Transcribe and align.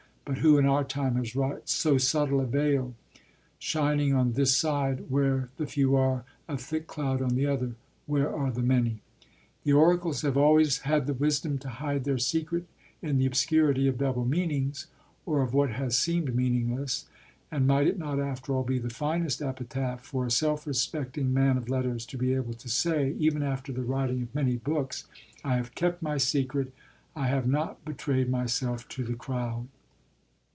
but 0.23 0.37
who 0.37 0.57
in 0.57 0.65
our 0.65 0.83
time 0.85 1.15
has 1.15 1.35
wrought 1.35 1.67
so 1.67 1.97
subtle 1.97 2.39
a 2.39 2.45
veil, 2.45 2.93
shining 3.59 4.13
on 4.13 4.31
this 4.31 4.55
side, 4.55 5.09
where 5.09 5.49
the 5.57 5.65
few 5.65 5.93
are, 5.93 6.23
a 6.47 6.55
thick 6.57 6.87
cloud 6.87 7.21
on 7.21 7.35
the 7.35 7.45
other, 7.45 7.73
where 8.05 8.33
are 8.33 8.49
the 8.49 8.61
many? 8.61 9.01
The 9.65 9.73
oracles 9.73 10.21
have 10.21 10.37
always 10.37 10.81
had 10.81 11.05
the 11.05 11.13
wisdom 11.13 11.57
to 11.57 11.67
hide 11.69 12.05
their 12.05 12.19
secret 12.19 12.65
in 13.01 13.17
the 13.17 13.25
obscurity 13.25 13.89
of 13.89 13.97
double 13.97 14.23
meanings 14.23 14.87
or 15.25 15.41
of 15.41 15.53
what 15.53 15.71
has 15.71 15.97
seemed 15.97 16.33
meaningless; 16.33 17.07
and 17.51 17.67
might 17.67 17.87
it 17.87 17.97
not 17.99 18.17
after 18.17 18.53
all 18.53 18.63
be 18.63 18.79
the 18.79 18.89
finest 18.89 19.41
epitaph 19.41 19.99
for 20.01 20.25
a 20.25 20.31
self 20.31 20.65
respecting 20.65 21.33
man 21.33 21.57
of 21.57 21.67
letters 21.67 22.05
to 22.05 22.17
be 22.17 22.35
able 22.35 22.53
to 22.53 22.69
say, 22.69 23.15
even 23.19 23.43
after 23.43 23.73
the 23.73 23.83
writing 23.83 24.21
of 24.21 24.35
many 24.35 24.55
books: 24.55 25.07
I 25.43 25.55
have 25.57 25.75
kept 25.75 26.01
my 26.01 26.17
secret, 26.17 26.71
I 27.17 27.27
have 27.27 27.47
not 27.47 27.83
betrayed 27.83 28.29
myself 28.29 28.87
to 28.89 29.03
the 29.03 29.15
crowd? 29.15 29.67